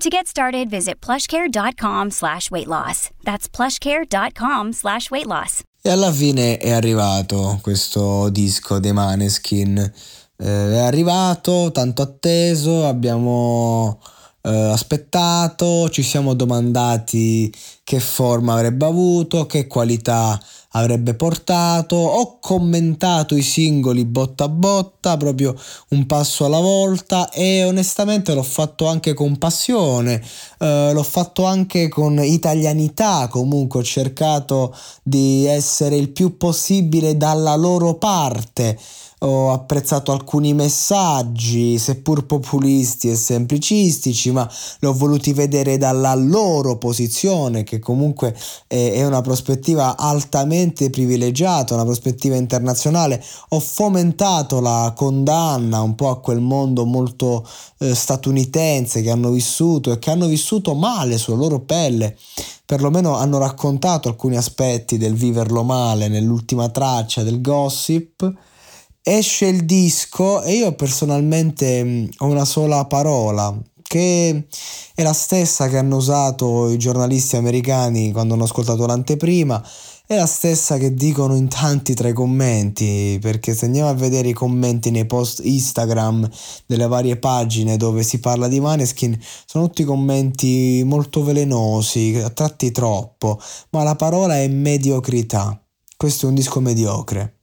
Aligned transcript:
To 0.00 0.10
get 0.10 0.26
started, 0.26 0.68
visit 0.68 1.00
plushcare.com 1.00 2.10
slash 2.10 2.50
weight 2.50 2.66
loss. 2.66 3.08
That's 3.24 3.48
plushcare.com 3.48 4.72
slash 4.72 5.10
weight 5.10 5.24
loss. 5.24 5.62
E 5.80 5.88
alla 5.88 6.12
fine 6.12 6.58
è 6.58 6.70
arrivato 6.70 7.58
questo 7.62 8.28
disco 8.28 8.78
dei 8.78 8.92
Maneskin. 8.92 9.78
Eh, 9.78 10.44
è 10.44 10.78
arrivato, 10.80 11.70
tanto 11.72 12.02
atteso, 12.02 12.86
abbiamo 12.86 13.98
eh, 14.42 14.50
aspettato, 14.50 15.88
ci 15.88 16.02
siamo 16.02 16.34
domandati 16.34 17.50
che 17.82 17.98
forma 17.98 18.52
avrebbe 18.52 18.84
avuto, 18.84 19.46
che 19.46 19.66
qualità 19.66 20.38
avrebbe 20.70 21.14
portato, 21.14 21.96
ho 21.96 22.38
commentato 22.40 23.36
i 23.36 23.42
singoli 23.42 24.04
botta 24.04 24.44
a 24.44 24.48
botta, 24.48 25.16
proprio 25.16 25.54
un 25.90 26.06
passo 26.06 26.44
alla 26.44 26.60
volta 26.60 27.30
e 27.30 27.64
onestamente 27.64 28.34
l'ho 28.34 28.42
fatto 28.42 28.86
anche 28.86 29.14
con 29.14 29.38
passione, 29.38 30.22
eh, 30.58 30.92
l'ho 30.92 31.02
fatto 31.02 31.44
anche 31.44 31.88
con 31.88 32.18
italianità, 32.22 33.28
comunque 33.28 33.80
ho 33.80 33.84
cercato 33.84 34.74
di 35.02 35.46
essere 35.46 35.96
il 35.96 36.10
più 36.10 36.36
possibile 36.36 37.16
dalla 37.16 37.54
loro 37.56 37.94
parte 37.94 38.78
ho 39.20 39.50
apprezzato 39.50 40.12
alcuni 40.12 40.52
messaggi, 40.52 41.78
seppur 41.78 42.26
populisti 42.26 43.08
e 43.08 43.16
semplicistici, 43.16 44.30
ma 44.30 44.46
li 44.80 44.86
ho 44.86 44.92
voluti 44.92 45.32
vedere 45.32 45.78
dalla 45.78 46.14
loro 46.14 46.76
posizione, 46.76 47.64
che 47.64 47.78
comunque 47.78 48.36
è, 48.66 49.02
una 49.06 49.22
prospettiva 49.22 49.96
altamente 49.96 50.90
privilegiata, 50.90 51.72
una 51.72 51.84
prospettiva 51.84 52.36
internazionale. 52.36 53.22
Ho 53.50 53.60
fomentato 53.60 54.60
la 54.60 54.92
condanna 54.94 55.80
un 55.80 55.94
po' 55.94 56.10
a 56.10 56.20
quel 56.20 56.40
mondo 56.40 56.84
molto 56.84 57.46
eh, 57.78 57.94
statunitense 57.94 59.00
che 59.00 59.10
hanno 59.10 59.30
vissuto 59.30 59.92
e 59.92 59.98
che 59.98 60.10
hanno 60.10 60.26
vissuto 60.26 60.74
male 60.74 61.16
sulla 61.16 61.36
loro 61.36 61.60
pelle 61.60 62.16
perlomeno 62.66 63.14
hanno 63.14 63.38
raccontato 63.38 64.08
alcuni 64.08 64.36
aspetti 64.36 64.98
del 64.98 65.14
viverlo 65.14 65.62
male 65.62 66.08
nell'ultima 66.08 66.68
traccia 66.68 67.22
del 67.22 67.40
gossip 67.40 68.34
esce 69.08 69.46
il 69.46 69.64
disco 69.64 70.42
e 70.42 70.54
io 70.54 70.74
personalmente 70.74 71.84
mm, 71.84 72.06
ho 72.18 72.26
una 72.26 72.44
sola 72.44 72.86
parola 72.86 73.56
che 73.80 74.48
è 74.96 75.02
la 75.04 75.12
stessa 75.12 75.68
che 75.68 75.78
hanno 75.78 75.94
usato 75.94 76.68
i 76.70 76.76
giornalisti 76.76 77.36
americani 77.36 78.10
quando 78.10 78.34
hanno 78.34 78.42
ascoltato 78.42 78.84
l'anteprima 78.84 79.64
è 80.08 80.16
la 80.16 80.26
stessa 80.26 80.76
che 80.76 80.92
dicono 80.92 81.36
in 81.36 81.46
tanti 81.46 81.94
tra 81.94 82.08
i 82.08 82.12
commenti 82.12 83.16
perché 83.20 83.54
se 83.54 83.66
andiamo 83.66 83.90
a 83.90 83.94
vedere 83.94 84.30
i 84.30 84.32
commenti 84.32 84.90
nei 84.90 85.06
post 85.06 85.40
Instagram 85.44 86.28
delle 86.66 86.88
varie 86.88 87.16
pagine 87.16 87.76
dove 87.76 88.02
si 88.02 88.18
parla 88.18 88.48
di 88.48 88.58
Maneskin 88.58 89.16
sono 89.46 89.66
tutti 89.66 89.84
commenti 89.84 90.82
molto 90.84 91.22
velenosi 91.22 92.24
tratti 92.34 92.72
troppo 92.72 93.40
ma 93.70 93.84
la 93.84 93.94
parola 93.94 94.36
è 94.36 94.48
mediocrità. 94.48 95.60
Questo 95.96 96.26
è 96.26 96.28
un 96.28 96.34
disco 96.34 96.60
mediocre 96.60 97.35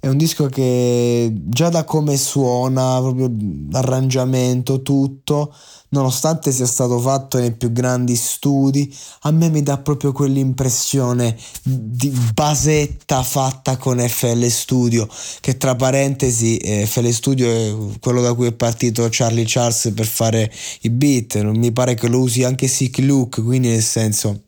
è 0.00 0.08
un 0.08 0.16
disco 0.16 0.46
che 0.46 1.30
già 1.34 1.68
da 1.68 1.84
come 1.84 2.16
suona, 2.16 2.98
proprio 3.00 3.30
l'arrangiamento, 3.70 4.80
tutto, 4.80 5.54
nonostante 5.90 6.52
sia 6.52 6.64
stato 6.64 6.98
fatto 6.98 7.38
nei 7.38 7.52
più 7.52 7.70
grandi 7.70 8.16
studi, 8.16 8.92
a 9.22 9.30
me 9.30 9.50
mi 9.50 9.62
dà 9.62 9.76
proprio 9.76 10.12
quell'impressione 10.12 11.36
di 11.62 12.10
basetta 12.32 13.22
fatta 13.22 13.76
con 13.76 13.98
FL 13.98 14.46
Studio, 14.46 15.06
che 15.40 15.58
tra 15.58 15.76
parentesi 15.76 16.56
eh, 16.56 16.86
FL 16.86 17.10
Studio 17.10 17.50
è 17.50 17.98
quello 18.00 18.22
da 18.22 18.32
cui 18.32 18.46
è 18.46 18.52
partito 18.52 19.06
Charlie 19.10 19.44
Charles 19.46 19.92
per 19.94 20.06
fare 20.06 20.50
i 20.80 20.88
beat, 20.88 21.42
mi 21.42 21.72
pare 21.72 21.92
che 21.92 22.08
lo 22.08 22.20
usi 22.20 22.42
anche 22.42 22.68
Sick 22.68 22.98
Luke, 23.00 23.42
quindi 23.42 23.68
nel 23.68 23.82
senso 23.82 24.44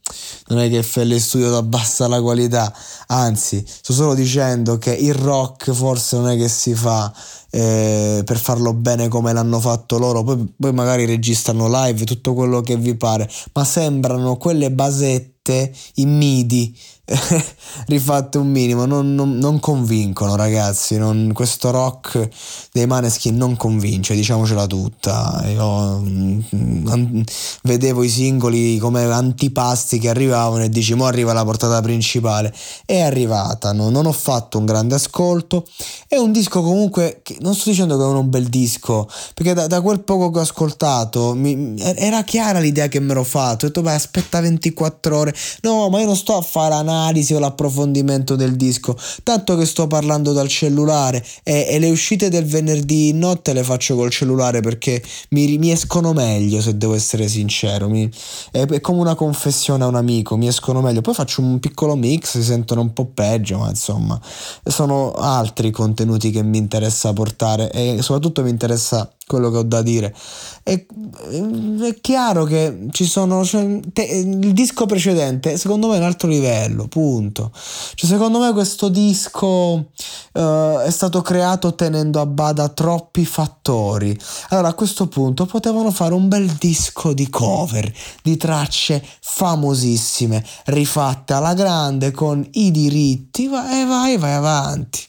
non 0.48 0.58
è 0.58 0.68
che 0.68 0.82
FL 0.82 1.16
Studio 1.16 1.56
abbassa 1.56 2.08
la 2.08 2.20
qualità, 2.20 2.74
anzi, 3.06 3.64
sto 3.66 3.92
solo 3.92 4.14
dicendo 4.14 4.78
che 4.78 4.92
il 4.92 5.14
rock 5.14 5.72
forse 5.72 6.16
non 6.16 6.30
è 6.30 6.36
che 6.36 6.48
si 6.48 6.74
fa 6.74 7.12
eh, 7.54 8.22
per 8.24 8.38
farlo 8.38 8.72
bene 8.72 9.08
come 9.08 9.32
l'hanno 9.34 9.60
fatto 9.60 9.98
loro, 9.98 10.22
poi, 10.22 10.54
poi 10.58 10.72
magari 10.72 11.04
registrano 11.04 11.68
live, 11.68 12.04
tutto 12.04 12.32
quello 12.32 12.62
che 12.62 12.76
vi 12.76 12.94
pare, 12.94 13.28
ma 13.52 13.64
sembrano 13.64 14.36
quelle 14.38 14.70
basette 14.70 15.70
in 15.96 16.16
midi 16.16 16.74
rifatte 17.86 18.38
un 18.38 18.48
minimo, 18.48 18.84
non, 18.84 19.14
non, 19.14 19.36
non 19.36 19.58
convincono 19.60 20.36
ragazzi, 20.36 20.96
non, 20.96 21.32
questo 21.34 21.70
rock 21.70 22.28
dei 22.72 22.86
Maneskin 22.86 23.36
non 23.36 23.56
convince, 23.56 24.14
diciamocela 24.14 24.66
tutta. 24.66 25.44
Io 25.48 25.98
mm, 25.98 26.86
an, 26.86 27.24
vedevo 27.62 28.02
i 28.02 28.08
singoli 28.08 28.78
come 28.78 29.02
antipasti 29.02 29.98
che 29.98 30.08
arrivavano 30.08 30.62
e 30.62 30.68
dici 30.68 30.94
mo 30.94 31.06
arriva 31.06 31.32
la 31.32 31.44
portata 31.44 31.80
principale. 31.80 32.54
È 32.86 33.00
arrivata, 33.00 33.72
no? 33.72 33.90
non 33.90 34.06
ho 34.06 34.12
fatto 34.12 34.58
un 34.58 34.64
grande 34.64 34.94
ascolto, 34.94 35.66
è 36.06 36.16
un 36.16 36.32
disco 36.32 36.62
comunque, 36.62 37.20
che, 37.22 37.36
non 37.42 37.54
sto 37.54 37.70
dicendo 37.70 37.96
che 37.96 38.02
è 38.02 38.06
un 38.06 38.30
bel 38.30 38.46
disco, 38.46 39.08
perché 39.34 39.52
da, 39.52 39.66
da 39.66 39.80
quel 39.80 40.00
poco 40.00 40.30
che 40.30 40.38
ho 40.38 40.42
ascoltato 40.42 41.34
mi, 41.34 41.74
era 41.78 42.22
chiara 42.22 42.60
l'idea 42.60 42.88
che 42.88 43.00
mi 43.00 43.10
ero 43.10 43.24
fatto, 43.24 43.64
ho 43.64 43.68
detto 43.68 43.82
beh 43.82 43.92
aspetta 43.92 44.40
24 44.40 45.16
ore, 45.16 45.34
no 45.62 45.88
ma 45.88 46.00
io 46.00 46.06
non 46.06 46.16
sto 46.16 46.36
a 46.36 46.40
fare 46.40 46.70
l'analisi 46.70 47.34
o 47.34 47.38
l'approfondimento 47.38 48.36
del 48.36 48.56
disco, 48.56 48.96
tanto 49.22 49.56
che 49.56 49.66
sto 49.66 49.86
parlando 49.86 50.32
dal 50.32 50.48
cellulare 50.48 51.24
e, 51.42 51.66
e 51.68 51.78
le 51.78 51.90
uscite 51.90 52.30
del 52.30 52.44
venerdì 52.44 53.12
notte 53.12 53.52
le 53.52 53.64
faccio 53.64 53.96
col 53.96 54.10
cellulare 54.10 54.60
perché 54.60 55.02
mi, 55.30 55.58
mi 55.58 55.72
escono 55.72 56.12
meglio 56.12 56.60
se 56.60 56.76
devo 56.78 56.94
essere 56.94 57.28
sincero, 57.28 57.88
mi, 57.88 58.08
è, 58.52 58.64
è, 58.64 58.80
come 58.80 59.00
una 59.00 59.14
confessione 59.14 59.84
a 59.84 59.88
un 59.88 59.96
amico, 59.96 60.36
mi 60.36 60.46
escono 60.46 60.80
meglio, 60.80 61.00
poi 61.00 61.14
faccio 61.14 61.40
un 61.40 61.58
piccolo 61.58 61.96
mix, 61.96 62.30
si 62.30 62.42
sentono 62.42 62.82
un 62.82 62.92
po' 62.92 63.06
peggio, 63.06 63.58
ma 63.58 63.68
insomma 63.68 64.20
sono 64.64 65.12
altri 65.12 65.70
contenuti 65.70 66.30
che 66.30 66.42
mi 66.42 66.58
interessa 66.58 67.12
portare 67.12 67.30
e 67.70 67.98
soprattutto 68.02 68.42
mi 68.42 68.50
interessa 68.50 69.10
quello 69.26 69.50
che 69.50 69.56
ho 69.58 69.62
da 69.62 69.82
dire. 69.82 70.14
È, 70.62 70.72
è 70.72 72.00
chiaro 72.00 72.44
che 72.44 72.88
ci 72.90 73.04
sono. 73.04 73.44
Cioè, 73.44 73.80
te, 73.92 74.02
il 74.02 74.52
disco 74.52 74.86
precedente, 74.86 75.56
secondo 75.56 75.88
me, 75.88 75.94
è 75.94 75.98
un 75.98 76.04
altro 76.04 76.28
livello. 76.28 76.86
Punto. 76.86 77.50
Cioè, 77.94 78.08
secondo 78.08 78.38
me, 78.38 78.52
questo 78.52 78.88
disco 78.88 79.48
uh, 79.48 80.78
è 80.84 80.90
stato 80.90 81.22
creato 81.22 81.74
tenendo 81.74 82.20
a 82.20 82.26
bada 82.26 82.68
troppi 82.68 83.24
fattori. 83.24 84.16
Allora, 84.50 84.68
a 84.68 84.74
questo 84.74 85.08
punto 85.08 85.46
potevano 85.46 85.90
fare 85.90 86.14
un 86.14 86.28
bel 86.28 86.50
disco 86.58 87.12
di 87.12 87.28
cover 87.30 87.90
di 88.22 88.36
tracce 88.36 89.02
famosissime, 89.20 90.44
rifatte 90.66 91.32
alla 91.32 91.54
grande 91.54 92.10
con 92.10 92.46
i 92.52 92.70
diritti. 92.70 93.46
Vai, 93.48 93.86
vai, 93.86 94.18
vai 94.18 94.34
avanti. 94.34 95.00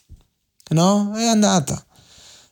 no? 0.70 1.12
È 1.16 1.26
andata. 1.26 1.84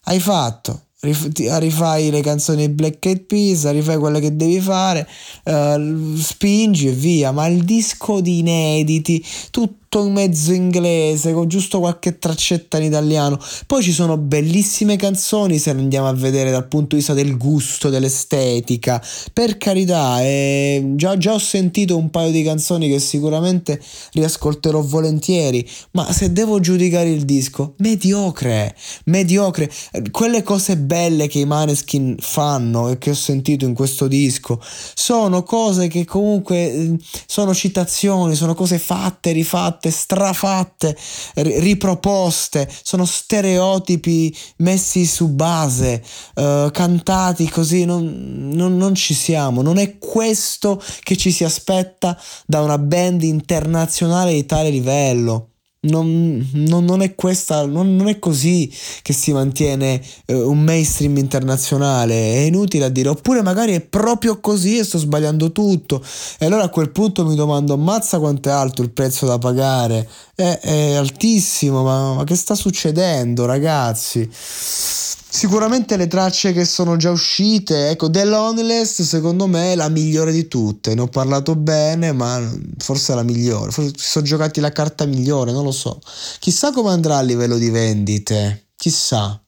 Hai 0.04 0.20
fatto. 0.20 0.88
Rifai 1.04 2.12
le 2.12 2.22
canzoni 2.22 2.70
Black 2.70 3.04
Eyed 3.06 3.22
Peas, 3.22 3.70
rifai 3.72 3.98
quelle 3.98 4.20
che 4.20 4.36
devi 4.36 4.60
fare, 4.60 5.08
uh, 5.46 6.16
spingi 6.16 6.90
e 6.90 6.92
via, 6.92 7.32
ma 7.32 7.48
il 7.48 7.64
disco 7.64 8.22
di 8.22 8.38
inediti, 8.38 9.26
tutto 9.50 9.81
tutto 9.92 10.06
in 10.06 10.14
mezzo 10.14 10.54
inglese, 10.54 11.34
con 11.34 11.50
giusto 11.50 11.80
qualche 11.80 12.18
traccetta 12.18 12.78
in 12.78 12.84
italiano. 12.84 13.38
Poi 13.68 13.84
ci 13.84 13.92
sono 13.92 14.16
bellissime 14.16 14.96
canzoni 14.96 15.58
se 15.58 15.72
andiamo 15.72 16.08
a 16.08 16.14
vedere 16.14 16.50
dal 16.50 16.66
punto 16.70 16.96
di 16.96 16.98
vista 16.98 17.14
del 17.14 17.36
gusto, 17.36 17.90
dell'estetica. 17.90 19.04
Per 19.34 19.58
carità, 19.58 20.22
eh, 20.22 20.94
già, 20.96 21.18
già 21.18 21.34
ho 21.34 21.40
sentito 21.40 21.98
un 21.98 22.10
paio 22.10 22.32
di 22.32 22.42
canzoni 22.42 22.88
che 22.88 23.00
sicuramente 23.00 23.82
riascolterò 24.14 24.80
volentieri, 24.82 25.68
ma 25.92 26.10
se 26.10 26.32
devo 26.32 26.62
giudicare 26.62 27.10
il 27.10 27.26
disco, 27.26 27.74
mediocre, 27.80 28.74
mediocre. 29.06 29.70
Quelle 30.10 30.42
cose 30.42 30.78
belle 30.78 31.28
che 31.28 31.40
i 31.40 31.46
Maneskin 31.46 32.16
fanno 32.18 32.88
e 32.88 32.98
che 32.98 33.10
ho 33.10 33.16
sentito 33.16 33.66
in 33.66 33.74
questo 33.74 34.08
disco 34.08 34.62
sono 34.96 35.44
cose 35.44 35.90
che 35.90 36.06
comunque 36.06 36.72
eh, 36.72 36.96
sono 37.26 37.54
citazioni, 37.54 38.36
sono 38.36 38.56
cose 38.56 38.80
fatte, 38.80 39.34
rifatte 39.34 39.80
fatte, 39.82 39.90
strafatte, 39.90 40.98
riproposte, 41.34 42.70
sono 42.84 43.06
stereotipi 43.06 44.36
messi 44.58 45.06
su 45.06 45.30
base, 45.30 46.04
uh, 46.36 46.70
cantati 46.72 47.50
così, 47.50 47.86
non, 47.86 48.52
non, 48.54 48.78
non 48.78 48.94
ci 48.94 49.16
siamo, 49.16 49.64
non 49.64 49.80
è 49.80 49.98
questo 49.98 50.82
che 51.02 51.18
ci 51.18 51.32
si 51.32 51.44
aspetta 51.44 52.20
da 52.46 52.62
una 52.62 52.78
band 52.78 53.24
internazionale 53.24 54.34
di 54.34 54.46
tale 54.46 54.70
livello. 54.70 55.51
Non, 55.84 56.48
non, 56.54 56.86
non, 56.86 57.02
è 57.02 57.16
questa, 57.16 57.66
non, 57.66 57.96
non, 57.96 58.08
è 58.08 58.20
così 58.20 58.72
che 59.02 59.14
si 59.14 59.34
mantiene 59.34 60.00
eh, 60.28 60.36
un 60.36 60.60
mainstream 60.60 61.18
internazionale. 61.18 62.14
È 62.36 62.38
inutile 62.42 62.86
a 62.86 62.90
dire, 62.90 63.10
oppure 63.10 63.42
magari 63.42 63.74
è 63.74 63.82
proprio 63.82 64.40
così 64.40 64.78
e 64.78 64.84
sto 64.84 65.00
sbagliando 65.00 65.52
tutto. 65.52 66.00
E 66.38 66.46
allora 66.46 66.66
a 66.66 66.70
quel 66.70 66.92
punto 66.92 67.26
mi 67.26 67.34
domando: 67.34 67.74
ammazza 67.74 68.20
quanto 68.20 68.50
è 68.50 68.52
alto 68.52 68.84
il 68.84 68.92
prezzo 68.92 69.26
da 69.26 69.40
pagare? 69.40 70.08
È, 70.42 70.60
è 70.60 70.94
altissimo, 70.96 71.84
ma, 71.84 72.16
ma 72.16 72.24
che 72.24 72.36
sta 72.36 72.56
succedendo, 72.56 73.46
ragazzi? 73.46 74.28
Sicuramente 74.34 75.98
le 75.98 76.08
tracce 76.08 76.52
che 76.52 76.66
sono 76.66 76.98
già 76.98 77.12
uscite, 77.12 77.90
ecco, 77.90 78.10
The 78.10 78.26
Loneless 78.26 79.04
secondo 79.04 79.46
me 79.46 79.74
è 79.74 79.76
la 79.76 79.88
migliore 79.88 80.32
di 80.32 80.48
tutte, 80.48 80.96
ne 80.96 81.02
ho 81.02 81.08
parlato 81.08 81.56
bene, 81.56 82.12
ma 82.12 82.42
forse 82.80 83.14
è 83.14 83.16
la 83.16 83.22
migliore, 83.22 83.70
forse 83.70 83.94
si 83.96 84.08
sono 84.10 84.26
giocati 84.26 84.60
la 84.60 84.72
carta 84.72 85.06
migliore, 85.06 85.52
non 85.52 85.64
lo 85.64 85.72
so. 85.72 86.02
Chissà 86.40 86.72
come 86.72 86.90
andrà 86.90 87.18
a 87.18 87.22
livello 87.22 87.58
di 87.58 87.70
vendite, 87.70 88.70
chissà, 88.76 89.40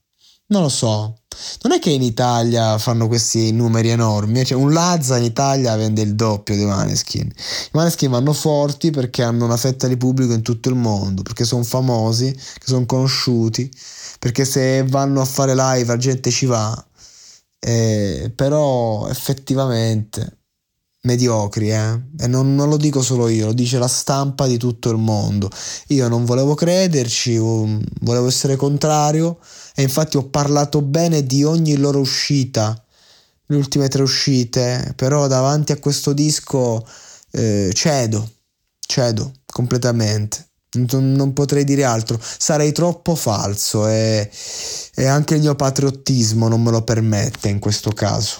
non 0.47 0.61
lo 0.61 0.69
so. 0.69 1.17
Non 1.61 1.73
è 1.73 1.79
che 1.79 1.89
in 1.89 2.01
Italia 2.01 2.77
fanno 2.77 3.07
questi 3.07 3.51
numeri 3.51 3.89
enormi, 3.89 4.41
eh, 4.41 4.45
cioè 4.45 4.57
un 4.57 4.73
Lazza 4.73 5.17
in 5.17 5.23
Italia 5.23 5.75
vende 5.75 6.01
il 6.01 6.15
doppio 6.15 6.55
dei 6.55 6.65
Maneskin. 6.65 7.25
I 7.27 7.69
Maneskin 7.71 8.09
vanno 8.09 8.33
forti 8.33 8.91
perché 8.91 9.23
hanno 9.23 9.45
una 9.45 9.57
fetta 9.57 9.87
di 9.87 9.97
pubblico 9.97 10.33
in 10.33 10.41
tutto 10.41 10.69
il 10.69 10.75
mondo, 10.75 11.21
perché 11.21 11.45
sono 11.45 11.63
famosi, 11.63 12.31
che 12.31 12.65
sono 12.65 12.85
conosciuti 12.85 13.71
perché 14.23 14.45
se 14.45 14.85
vanno 14.87 15.19
a 15.19 15.25
fare 15.25 15.53
live 15.53 15.85
la 15.85 15.97
gente 15.97 16.31
ci 16.31 16.45
va, 16.45 16.73
eh, 17.59 18.31
però 18.33 19.09
effettivamente 19.09 20.42
mediocri, 21.03 21.71
eh? 21.71 22.01
e 22.17 22.27
non, 22.27 22.55
non, 22.55 22.69
lo 22.69 22.77
dico 22.77 23.01
solo 23.01 23.27
io, 23.27 23.47
lo 23.47 23.53
dice 23.53 23.77
la 23.77 23.87
stampa 23.87 24.47
di 24.47 24.57
tutto 24.57 24.89
il 24.89 24.97
mondo. 24.97 25.49
Io 25.87 26.07
non 26.07 26.25
volevo 26.25 26.55
crederci, 26.55 27.37
volevo 27.37 28.27
essere 28.27 28.55
contrario 28.55 29.39
e 29.75 29.81
infatti 29.81 30.17
ho 30.17 30.23
parlato 30.29 30.81
bene 30.81 31.25
di 31.25 31.43
ogni 31.43 31.75
loro 31.77 31.99
uscita, 31.99 32.81
le 33.47 33.55
ultime 33.55 33.87
tre 33.89 34.01
uscite, 34.01 34.93
però 34.95 35.27
davanti 35.27 35.71
a 35.71 35.77
questo 35.77 36.13
disco 36.13 36.85
eh, 37.31 37.71
cedo, 37.73 38.29
cedo 38.79 39.31
completamente 39.45 40.47
non 40.75 41.33
potrei 41.33 41.63
dire 41.63 41.83
altro, 41.83 42.19
sarei 42.19 42.71
troppo 42.71 43.13
falso 43.15 43.87
e, 43.87 44.29
e 44.95 45.05
anche 45.05 45.35
il 45.35 45.41
mio 45.41 45.55
patriottismo 45.55 46.47
non 46.47 46.63
me 46.63 46.71
lo 46.71 46.83
permette 46.83 47.49
in 47.49 47.59
questo 47.59 47.91
caso. 47.91 48.39